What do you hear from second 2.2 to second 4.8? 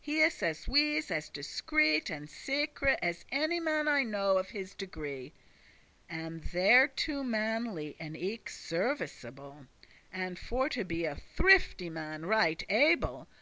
secre',* *secret, trusty As any man I know of his